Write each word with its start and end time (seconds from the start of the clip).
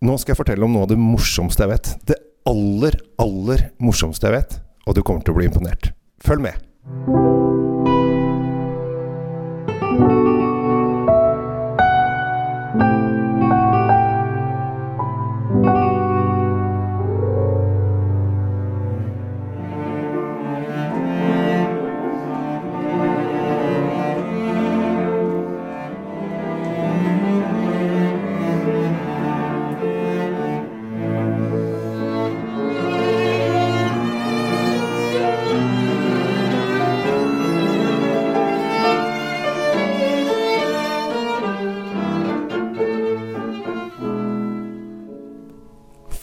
Nå 0.00 0.16
skal 0.16 0.32
jeg 0.32 0.40
fortelle 0.40 0.64
om 0.64 0.72
noe 0.72 0.86
av 0.86 0.92
det 0.94 0.96
morsomste 1.00 1.66
jeg 1.66 1.74
vet. 1.74 1.90
Det 2.08 2.16
aller, 2.48 2.96
aller 3.20 3.66
morsomste 3.84 4.30
jeg 4.30 4.38
vet. 4.38 4.56
Og 4.88 4.96
du 4.96 5.04
kommer 5.04 5.24
til 5.24 5.36
å 5.36 5.40
bli 5.40 5.50
imponert. 5.50 5.92
Følg 6.24 6.48
med. 6.48 7.39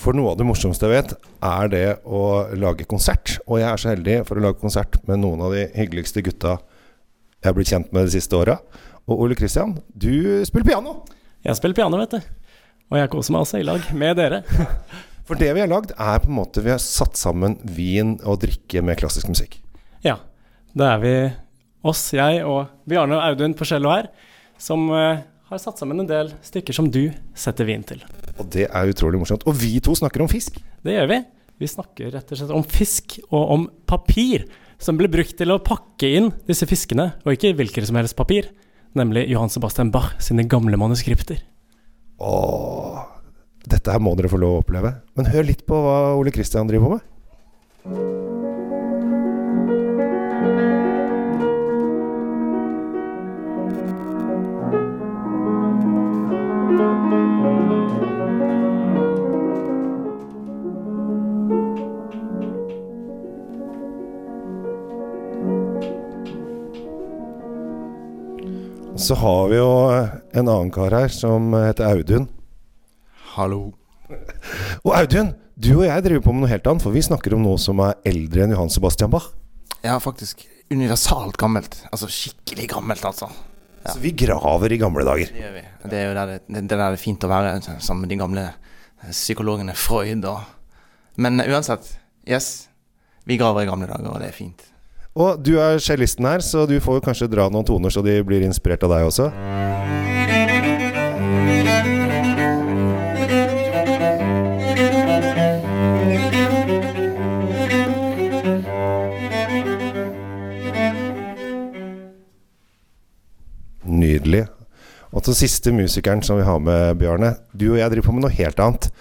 For 0.07 0.15
noe 0.15 0.31
av 0.31 0.37
det 0.39 0.45
morsomste 0.47 0.87
jeg 0.87 1.01
vet, 1.01 1.09
er 1.43 1.67
det 1.67 1.87
å 2.07 2.19
lage 2.55 2.85
konsert. 2.87 3.33
Og 3.43 3.57
jeg 3.59 3.67
er 3.67 3.81
så 3.81 3.89
heldig 3.91 4.13
for 4.23 4.39
å 4.39 4.43
lage 4.45 4.61
konsert 4.61 4.93
med 5.03 5.19
noen 5.19 5.41
av 5.43 5.51
de 5.51 5.65
hyggeligste 5.75 6.23
gutta 6.23 6.53
jeg 7.41 7.49
har 7.49 7.57
blitt 7.57 7.73
kjent 7.73 7.91
med 7.91 8.07
de 8.07 8.13
siste 8.13 8.37
åra. 8.39 8.55
Og 9.03 9.25
Ole 9.25 9.35
Kristian, 9.35 9.73
du 9.91 10.45
spiller 10.47 10.69
piano. 10.69 10.93
Jeg 11.43 11.59
spiller 11.59 11.75
piano, 11.75 11.99
vet 11.99 12.15
du. 12.15 12.31
Og 12.87 13.01
jeg 13.01 13.11
koser 13.11 13.35
meg 13.35 13.43
også 13.43 13.59
i 13.59 13.67
lag 13.67 13.91
med 13.99 14.15
dere. 14.21 14.39
For 15.27 15.35
det 15.43 15.51
vi 15.57 15.65
har 15.65 15.67
lagd, 15.73 15.91
er 15.91 16.23
på 16.23 16.31
en 16.31 16.37
måte 16.37 16.63
Vi 16.63 16.71
har 16.71 16.79
satt 16.79 17.19
sammen 17.19 17.57
vin 17.67 18.15
og 18.23 18.39
drikke 18.45 18.85
med 18.87 19.01
klassisk 19.03 19.27
musikk. 19.33 19.59
Ja. 20.07 20.21
Da 20.71 20.93
er 20.93 21.03
vi 21.03 21.15
oss, 21.83 22.05
jeg 22.15 22.47
og 22.47 22.71
Bjarne 22.87 23.19
og 23.19 23.27
Audun 23.27 23.59
på 23.59 23.67
cello 23.67 23.91
her, 23.91 24.07
som 24.55 24.87
eh, 24.87 25.19
har 25.47 25.61
satt 25.61 25.79
sammen 25.79 26.03
en 26.03 26.09
del 26.09 26.31
stykker 26.43 26.75
som 26.75 26.89
du 26.91 27.07
setter 27.37 27.67
vin 27.67 27.83
til. 27.87 28.01
Og 28.37 28.47
det 28.53 28.67
er 28.67 28.91
utrolig 28.91 29.19
morsomt. 29.21 29.45
Og 29.47 29.55
vi 29.59 29.77
to 29.83 29.95
snakker 29.95 30.23
om 30.23 30.31
fisk. 30.31 30.59
Det 30.83 30.95
gjør 30.97 31.11
vi. 31.11 31.19
Vi 31.57 31.69
snakker 31.71 32.11
rett 32.13 32.31
og 32.31 32.39
slett 32.39 32.53
om 32.53 32.65
fisk 32.67 33.17
og 33.31 33.53
om 33.55 33.67
papir 33.89 34.45
som 34.77 34.99
ble 34.99 35.09
brukt 35.09 35.33
til 35.39 35.53
å 35.53 35.61
pakke 35.63 36.09
inn 36.19 36.29
disse 36.45 36.67
fiskene, 36.69 37.09
og 37.25 37.33
ikke 37.33 37.55
hvilket 37.57 37.87
som 37.89 37.97
helst 37.97 38.17
papir, 38.19 38.51
nemlig 38.97 39.25
Johan 39.31 39.49
Sebastian 39.49 39.89
Bach 39.93 40.13
sine 40.21 40.45
gamle 40.49 40.77
manuskripter. 40.77 41.41
Åh, 42.21 43.01
dette 43.65 43.93
her 43.93 44.03
må 44.03 44.13
dere 44.17 44.29
få 44.29 44.39
lov 44.41 44.59
å 44.59 44.61
oppleve. 44.61 44.93
Men 45.17 45.31
hør 45.31 45.47
litt 45.49 45.65
på 45.65 45.79
hva 45.81 45.97
Ole 46.19 46.33
Kristian 46.35 46.69
driver 46.69 46.85
på 46.85 46.97
med. 46.97 47.07
Så 68.97 69.13
har 69.15 69.49
vi 69.49 69.57
jo 69.59 69.69
en 70.33 70.47
annen 70.47 70.71
kar 70.73 70.89
her 70.89 71.11
som 71.13 71.51
heter 71.53 71.85
Audun. 71.85 72.23
Hallo. 73.35 73.59
Og 74.81 74.93
Audun, 74.97 75.35
du 75.53 75.75
og 75.75 75.83
jeg 75.85 76.05
driver 76.07 76.23
på 76.25 76.33
med 76.33 76.41
noe 76.43 76.49
helt 76.49 76.65
annet, 76.69 76.81
for 76.81 76.95
vi 76.95 77.03
snakker 77.05 77.35
om 77.37 77.43
noe 77.45 77.59
som 77.61 77.77
er 77.85 77.93
eldre 78.09 78.47
enn 78.47 78.55
Johan 78.55 78.71
Sebastian 78.73 79.11
Bach. 79.13 79.27
Ja, 79.85 79.99
faktisk. 80.01 80.41
Universalt 80.73 81.37
gammelt. 81.37 81.77
Altså 81.91 82.09
skikkelig 82.09 82.71
gammelt, 82.73 83.05
altså. 83.05 83.29
Ja. 83.83 83.93
Så 83.93 84.01
vi 84.01 84.15
graver 84.17 84.73
i 84.73 84.79
gamle 84.81 85.05
dager. 85.05 85.29
Det 85.29 85.45
gjør 85.45 85.53
vi. 85.59 85.63
Det 85.83 85.99
er 85.99 86.07
jo 86.07 86.15
der 86.17 86.31
det, 86.33 86.39
det, 86.47 86.63
der 86.65 86.81
det 86.81 86.87
er 86.89 87.01
fint 87.03 87.27
å 87.27 87.29
være 87.31 87.53
sammen 87.77 88.07
med 88.07 88.13
de 88.15 88.17
gamle 88.23 88.47
eh, 88.49 89.11
psykologene 89.13 89.77
Freud 89.77 90.25
og 90.25 91.21
Men 91.21 91.41
uansett, 91.45 91.85
yes. 92.29 92.67
Vi 93.29 93.37
graver 93.37 93.65
i 93.65 93.69
gamle 93.69 93.87
dager, 93.89 94.09
og 94.09 94.21
det 94.21 94.31
er 94.31 94.35
fint. 94.35 94.65
Og 95.17 95.39
du 95.41 95.55
er 95.57 95.79
cellisten 95.81 96.27
her, 96.29 96.43
så 96.45 96.67
du 96.69 96.75
får 96.83 97.01
kanskje 97.07 97.29
dra 97.31 97.47
noen 97.49 97.65
toner 97.65 97.89
så 97.93 98.03
de 98.05 98.19
blir 98.25 98.45
inspirert 98.45 98.85
av 98.85 98.93
deg 98.93 99.07
også. 99.09 99.31
Nydelig. 113.87 114.45
Og 115.15 115.23
til 115.25 115.33
siste 115.39 115.73
musikeren 115.73 116.21
som 116.21 116.37
vi 116.37 116.45
har 116.45 116.61
med, 116.61 116.93
Bjarne. 117.01 117.39
Du 117.57 117.71
og 117.71 117.79
jeg 117.81 117.89
driver 117.89 118.11
på 118.11 118.19
med 118.19 118.27
noe 118.27 118.37
helt 118.37 118.61
annet. 118.61 118.91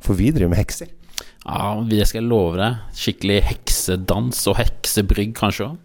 For 0.00 0.16
vi 0.16 0.32
driver 0.32 0.54
med 0.54 0.62
hekser. 0.62 0.95
Ja, 1.46 1.76
vi 1.86 2.00
skal 2.08 2.26
love 2.26 2.58
deg. 2.58 2.78
Skikkelig 2.98 3.40
heksedans 3.46 4.40
og 4.50 4.58
heksebrygg, 4.58 5.34
kanskje 5.38 5.68
òg. 5.70 5.82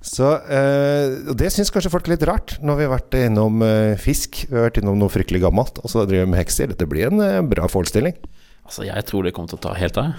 Så 0.00 0.30
eh, 0.48 1.18
Det 1.36 1.50
syns 1.52 1.68
kanskje 1.72 1.92
folk 1.92 2.06
er 2.08 2.14
litt 2.14 2.24
rart, 2.28 2.54
når 2.64 2.78
vi 2.78 2.86
har 2.86 2.94
vært 2.94 3.16
innom 3.20 3.60
eh, 3.66 3.98
fisk. 4.00 4.46
Vi 4.48 4.56
har 4.56 4.70
vært 4.70 4.80
innom 4.80 4.96
noe 4.96 5.12
fryktelig 5.12 5.42
gammelt, 5.44 5.82
og 5.84 5.92
så 5.92 6.06
driver 6.08 6.24
vi 6.24 6.32
med 6.32 6.40
hekser. 6.40 6.72
Dette 6.72 6.88
blir 6.88 7.10
en 7.10 7.20
eh, 7.24 7.42
bra 7.44 7.68
forestilling. 7.68 8.16
Altså, 8.64 8.86
jeg 8.88 9.04
tror 9.08 9.26
det 9.26 9.34
kommer 9.36 9.52
til 9.52 9.60
å 9.60 9.66
ta 9.68 9.74
helt 9.76 10.00
av. 10.00 10.16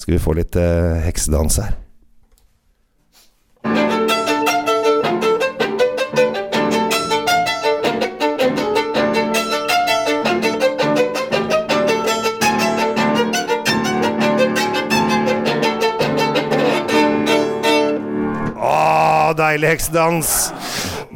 Skal 0.00 0.16
vi 0.16 0.22
få 0.22 0.36
litt 0.36 0.56
heksedans 0.56 1.56
her? 1.60 1.76
Deilig 19.38 19.74
heksedans! 19.74 20.32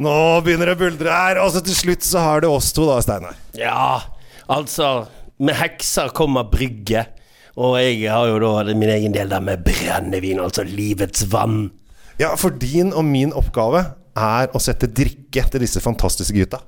Nå 0.01 0.13
begynner 0.45 0.71
det 0.71 0.77
å 0.77 0.81
buldre 0.81 1.13
her. 1.13 1.39
Og 1.43 1.53
så 1.53 1.61
til 1.65 1.77
slutt 1.77 2.05
så 2.05 2.23
har 2.23 2.43
du 2.43 2.49
oss 2.51 2.71
to, 2.75 2.85
da, 2.89 2.99
Steinar. 3.03 3.37
Ja, 3.57 4.01
altså 4.51 5.07
Med 5.41 5.57
hekser 5.57 6.11
kommer 6.13 6.45
brygge. 6.49 7.07
Og 7.59 7.75
jeg 7.81 8.05
har 8.07 8.29
jo 8.29 8.39
da 8.41 8.73
min 8.77 8.91
egen 8.93 9.13
del 9.15 9.31
der 9.31 9.43
med 9.43 9.63
brennevin, 9.65 10.39
altså 10.39 10.63
livets 10.63 11.25
vann. 11.31 11.71
Ja, 12.21 12.35
for 12.39 12.53
din 12.53 12.93
og 12.93 13.03
min 13.09 13.33
oppgave 13.35 13.83
er 14.17 14.51
å 14.53 14.61
sette 14.61 14.89
drikke 14.91 15.43
til 15.49 15.63
disse 15.63 15.81
fantastiske 15.83 16.37
gutta. 16.37 16.61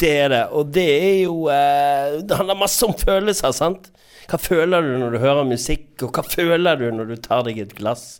Det 0.00 0.10
er 0.24 0.30
det. 0.32 0.44
Og 0.54 0.70
det 0.74 0.86
er 0.90 1.18
jo 1.24 1.46
eh, 1.52 2.20
Det 2.26 2.38
handler 2.38 2.58
masse 2.58 2.82
om 2.86 2.94
følelser, 2.98 3.52
sant? 3.54 3.90
Hva 4.30 4.40
føler 4.40 4.82
du 4.82 4.94
når 4.98 5.14
du 5.14 5.20
hører 5.22 5.46
musikk, 5.48 5.90
og 6.06 6.16
hva 6.16 6.24
føler 6.26 6.80
du 6.80 6.88
når 6.94 7.12
du 7.12 7.16
tar 7.22 7.44
deg 7.46 7.60
et 7.62 7.74
glass? 7.76 8.18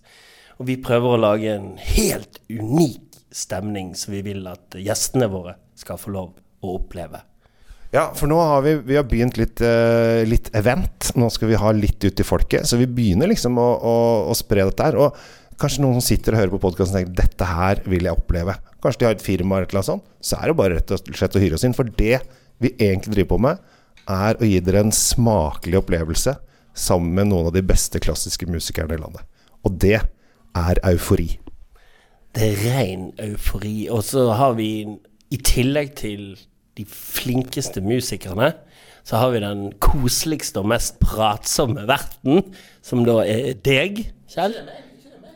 Og 0.61 0.69
vi 0.69 0.79
prøver 0.83 1.15
å 1.15 1.21
lage 1.21 1.55
en 1.55 1.75
helt 1.81 2.39
unik 2.49 3.19
stemning 3.35 3.95
som 3.99 4.15
vi 4.15 4.23
vil 4.23 4.45
at 4.47 4.77
gjestene 4.79 5.27
våre 5.31 5.57
skal 5.79 5.99
få 5.99 6.13
lov 6.15 6.35
å 6.65 6.77
oppleve. 6.79 7.21
Ja, 7.95 8.09
for 8.15 8.31
nå 8.31 8.41
har 8.43 8.63
vi, 8.65 8.75
vi 8.83 8.97
har 8.99 9.07
begynt 9.07 9.37
litt, 9.39 9.61
uh, 9.63 10.23
litt 10.27 10.51
event. 10.59 11.13
Nå 11.19 11.29
skal 11.31 11.53
vi 11.53 11.59
ha 11.59 11.71
litt 11.75 12.03
ut 12.03 12.15
til 12.19 12.27
folket. 12.27 12.67
Så 12.67 12.79
vi 12.81 12.89
begynner 12.91 13.31
liksom 13.31 13.59
å, 13.61 13.67
å, 13.79 13.97
å 14.31 14.35
spre 14.35 14.65
dette 14.67 14.89
her. 14.89 14.99
Og 14.99 15.59
kanskje 15.61 15.85
noen 15.85 16.01
som 16.01 16.07
sitter 16.09 16.35
og 16.35 16.43
hører 16.43 16.55
på 16.57 16.63
podkasten 16.65 16.99
tenker 16.99 17.15
dette 17.23 17.47
her 17.47 17.83
vil 17.87 18.09
jeg 18.09 18.19
oppleve. 18.19 18.57
Kanskje 18.83 19.03
de 19.03 19.09
har 19.09 19.15
et 19.15 19.23
firma 19.23 19.61
eller 19.61 19.79
noe 19.79 19.87
sånt. 19.87 20.07
Så 20.19 20.41
er 20.41 20.51
det 20.51 20.59
bare 20.59 20.81
rett 20.81 20.91
og 20.95 21.15
slett 21.15 21.39
å 21.39 21.43
hyre 21.43 21.59
oss 21.59 21.67
inn. 21.67 21.77
For 21.77 21.87
det 21.87 22.19
vi 22.63 22.73
egentlig 22.75 23.15
driver 23.15 23.31
på 23.37 23.41
med, 23.47 23.63
er 24.11 24.43
å 24.43 24.49
gi 24.49 24.59
dere 24.65 24.83
en 24.85 24.95
smakelig 24.95 25.79
opplevelse 25.81 26.35
sammen 26.75 27.15
med 27.15 27.31
noen 27.31 27.53
av 27.53 27.55
de 27.55 27.63
beste 27.65 28.03
klassiske 28.03 28.49
musikerne 28.51 28.99
i 28.99 29.01
landet. 29.01 29.23
Og 29.65 29.79
det 29.81 30.01
er 30.55 30.81
eufori. 30.91 31.39
Det 32.35 32.51
er 32.53 32.63
ren 32.65 33.13
eufori. 33.23 33.89
Og 33.91 34.05
så 34.05 34.31
har 34.33 34.57
vi, 34.59 34.87
i 35.31 35.37
tillegg 35.37 35.95
til 35.99 36.35
de 36.79 36.87
flinkeste 36.89 37.81
musikerne, 37.81 38.53
så 39.05 39.21
har 39.21 39.35
vi 39.35 39.43
den 39.45 39.67
koseligste 39.85 40.63
og 40.63 40.71
mest 40.73 40.99
pratsomme 41.03 41.85
verten, 41.89 42.55
som 42.83 43.05
da 43.07 43.21
er 43.29 43.53
deg, 43.65 44.07
Kjell. 44.35 44.57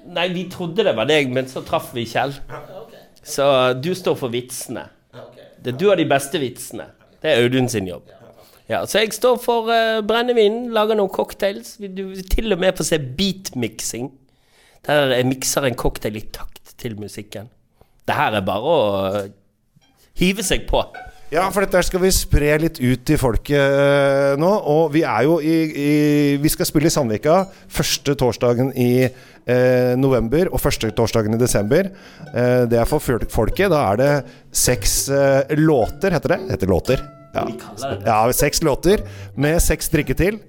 Nei, 0.08 0.30
vi 0.32 0.46
trodde 0.50 0.86
det 0.86 0.94
var 0.96 1.06
deg, 1.06 1.28
men 1.30 1.46
så 1.50 1.60
traff 1.66 1.92
vi 1.94 2.06
Kjell. 2.08 2.32
Så 3.22 3.44
du 3.76 3.92
står 3.94 4.16
for 4.18 4.32
vitsene. 4.32 4.88
Det, 5.64 5.74
du 5.76 5.90
har 5.90 5.98
de 6.00 6.06
beste 6.08 6.40
vitsene. 6.40 6.88
Det 7.20 7.30
er 7.30 7.42
Audun 7.44 7.68
sin 7.68 7.86
jobb. 7.90 8.08
Ja, 8.68 8.82
så 8.86 9.02
jeg 9.02 9.12
står 9.16 9.36
for 9.40 9.68
uh, 9.72 10.00
brennevinen, 10.06 10.68
lager 10.76 10.96
noen 10.98 11.12
cocktails. 11.12 11.76
Du 11.80 12.02
vil 12.10 12.24
til 12.28 12.52
og 12.52 12.60
med 12.60 12.76
få 12.76 12.86
se 12.86 12.98
beatmixing. 12.98 14.10
Der 14.86 15.14
jeg 15.16 15.26
mikser 15.28 15.66
en 15.66 15.78
cocktail 15.78 16.16
i 16.20 16.24
takt 16.32 16.76
til 16.78 16.94
musikken. 17.00 17.50
Det 18.08 18.16
her 18.16 18.38
er 18.38 18.44
bare 18.46 18.72
å 18.72 18.80
uh, 19.12 19.22
hive 20.18 20.44
seg 20.46 20.68
på. 20.70 20.84
Ja, 21.28 21.42
for 21.52 21.60
dette 21.60 21.82
skal 21.84 22.00
vi 22.00 22.10
spre 22.14 22.54
litt 22.62 22.78
ut 22.80 23.02
til 23.04 23.18
folket 23.20 23.58
eh, 23.60 24.34
nå. 24.40 24.48
Og 24.72 24.94
vi 24.94 25.02
er 25.04 25.26
jo 25.26 25.36
i, 25.44 25.56
i 25.68 25.90
Vi 26.40 26.52
skal 26.52 26.68
spille 26.68 26.88
i 26.88 26.92
Sandvika 26.94 27.42
første 27.68 28.14
torsdagen 28.16 28.70
i 28.72 29.04
eh, 29.04 29.92
november 30.00 30.48
og 30.48 30.62
første 30.62 30.88
torsdagen 30.96 31.36
i 31.36 31.40
desember. 31.40 31.90
Eh, 32.32 32.64
det 32.70 32.80
er 32.80 32.88
for 32.88 33.04
folket. 33.04 33.68
Da 33.74 33.82
er 33.90 34.00
det 34.00 34.10
seks 34.56 34.96
eh, 35.12 35.54
låter, 35.60 36.16
heter 36.16 36.38
det? 36.38 36.40
Heter 36.54 36.72
låter. 36.72 37.04
Ja. 37.36 37.44
ja, 38.06 38.20
seks 38.32 38.64
låter 38.64 39.04
med 39.36 39.60
seks 39.60 39.92
drikke 39.92 40.16
til. 40.16 40.40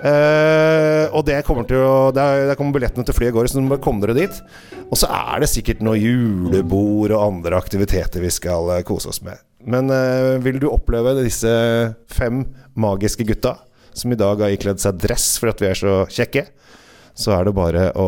Eh, 0.00 1.06
og 1.12 1.26
det 1.28 1.42
kommer 1.44 1.66
til 1.68 1.82
å 1.84 2.08
Der, 2.16 2.54
kommer 2.56 2.78
billettene 2.78 3.04
til 3.04 3.16
flyet 3.16 3.34
i 3.34 3.36
går, 3.36 3.50
så 3.52 3.60
nå 3.60 3.76
kommer 3.84 4.08
dere 4.08 4.24
dit. 4.24 4.40
Og 4.88 4.96
så 4.98 5.10
er 5.12 5.42
det 5.42 5.50
sikkert 5.52 5.82
noe 5.84 6.00
julebord 6.00 7.12
og 7.12 7.24
andre 7.26 7.60
aktiviteter 7.60 8.24
vi 8.24 8.32
skal 8.32 8.72
eh, 8.76 8.84
kose 8.86 9.12
oss 9.12 9.20
med. 9.26 9.40
Men 9.60 9.92
uh, 9.92 10.40
vil 10.40 10.56
du 10.56 10.70
oppleve 10.70 11.18
disse 11.18 11.50
fem 12.08 12.46
magiske 12.80 13.26
gutta 13.28 13.58
som 13.92 14.12
i 14.12 14.16
dag 14.16 14.40
har 14.40 14.54
ikledd 14.54 14.80
seg 14.80 14.96
dress 15.02 15.34
for 15.36 15.52
at 15.52 15.60
vi 15.60 15.68
er 15.68 15.76
så 15.76 15.94
kjekke, 16.08 16.46
så 17.12 17.34
er 17.36 17.44
det 17.44 17.52
bare 17.58 17.90
å 17.98 18.06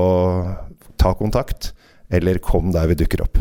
ta 0.96 1.12
kontakt, 1.18 1.74
eller 2.08 2.40
kom 2.40 2.70
der 2.72 2.88
vi 2.88 2.96
dukker 3.02 3.24
opp. 3.26 3.40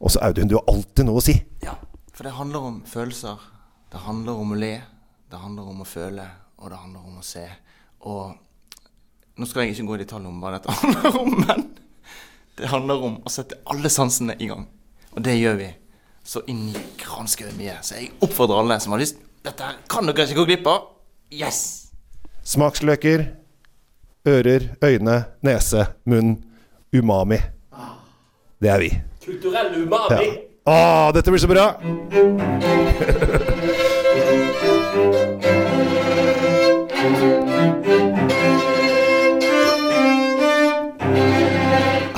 Og 0.00 0.10
så 0.10 0.24
Audun, 0.26 0.48
du 0.50 0.56
har 0.58 0.66
alltid 0.72 1.06
noe 1.06 1.20
å 1.20 1.24
si. 1.24 1.36
Ja, 1.62 1.76
for 2.10 2.26
det 2.26 2.34
handler 2.34 2.66
om 2.66 2.80
følelser. 2.88 3.38
Det 3.92 4.02
handler 4.02 4.40
om 4.40 4.56
å 4.56 4.58
le. 4.58 4.74
Det 5.30 5.38
handler 5.38 5.70
om 5.70 5.84
å 5.84 5.86
føle, 5.88 6.26
og 6.58 6.72
det 6.72 6.80
handler 6.80 7.06
om 7.06 7.20
å 7.20 7.26
se. 7.26 7.44
Og 8.04 8.34
nå 9.40 9.44
skal 9.48 9.62
jeg 9.64 9.70
ikke 9.74 9.86
gå 9.88 9.94
i 9.98 10.02
detalj 10.04 10.26
om 10.30 10.40
hva 10.42 10.50
dette 10.56 10.74
handler 10.80 11.10
om, 11.20 11.30
men 11.46 11.60
det 12.58 12.66
handler 12.70 12.96
om 13.08 13.14
å 13.26 13.30
sette 13.32 13.54
alle 13.72 13.90
sansene 13.90 14.34
i 14.38 14.46
gang. 14.50 14.64
Og 15.16 15.20
det 15.26 15.34
gjør 15.40 15.56
vi 15.58 15.70
så 16.24 16.40
inn 16.48 16.68
i 16.70 16.74
granskauen 17.00 17.56
mye. 17.58 17.74
Så 17.84 17.90
jeg 17.98 18.12
oppfordrer 18.24 18.60
alle 18.62 18.76
som 18.80 18.94
har 18.94 19.02
lyst 19.02 19.16
Dette 19.44 19.66
kan 19.92 20.06
dere 20.08 20.24
ikke 20.24 20.38
gå 20.40 20.44
glipp 20.48 20.66
av. 20.70 20.78
Yes! 21.34 21.58
Smaksløker, 22.48 23.26
ører, 24.28 24.70
øyne, 24.84 25.18
nese, 25.44 25.84
munn. 26.08 26.36
Umami. 26.94 27.40
Det 28.62 28.70
er 28.72 28.80
vi. 28.80 28.90
Kulturell 29.24 29.68
Ja. 29.74 29.78
umami. 29.84 30.28
Å, 30.64 30.76
dette 31.12 31.30
blir 31.34 31.42
så 31.42 31.50
bra! 31.50 31.66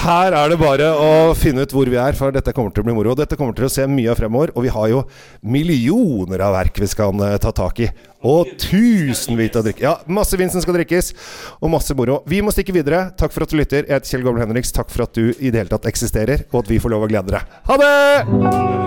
Her 0.07 0.37
er 0.39 0.53
det 0.53 0.57
bare 0.61 0.87
å 1.03 1.33
finne 1.35 1.65
ut 1.67 1.73
hvor 1.75 1.89
vi 1.91 1.97
er, 1.99 2.15
for 2.15 2.31
dette 2.31 2.53
kommer 2.55 2.71
til 2.71 2.85
å 2.85 2.87
bli 2.87 2.95
moro. 2.95 3.17
Dette 3.19 3.35
kommer 3.39 3.57
til 3.59 3.67
å 3.67 3.71
se 3.73 3.89
mye 3.91 4.13
av 4.13 4.21
fremover, 4.21 4.53
og 4.55 4.63
vi 4.63 4.71
har 4.71 4.93
jo 4.93 5.01
millioner 5.43 6.45
av 6.47 6.55
verk 6.55 6.79
vi 6.79 6.91
skal 6.93 7.25
eh, 7.27 7.35
ta 7.43 7.51
tak 7.51 7.83
i. 7.83 7.91
Og 8.23 8.55
tusenvis 8.63 9.59
av 9.59 9.67
drikke. 9.67 9.83
Ja, 9.83 9.97
masse 10.07 10.39
vin 10.39 10.53
som 10.53 10.63
skal 10.63 10.79
drikkes, 10.79 11.11
og 11.59 11.75
masse 11.75 11.99
moro. 11.99 12.21
Vi 12.31 12.39
må 12.39 12.55
stikke 12.55 12.77
videre. 12.77 13.09
Takk 13.19 13.35
for 13.35 13.49
at 13.49 13.51
du 13.51 13.59
lytter. 13.59 13.83
Jeg 13.83 13.99
heter 13.99 14.15
Kjell 14.15 14.27
Gabel 14.29 14.47
Henriks. 14.47 14.75
Takk 14.79 14.95
for 14.95 15.09
at 15.09 15.19
du 15.19 15.33
i 15.35 15.51
det 15.51 15.65
hele 15.65 15.75
tatt 15.75 15.91
eksisterer, 15.91 16.47
og 16.53 16.63
at 16.63 16.71
vi 16.71 16.83
får 16.83 16.95
lov 16.95 17.09
å 17.09 17.11
glede 17.11 17.41
deg. 17.41 17.57
Ha 17.67 17.83
det! 17.83 18.86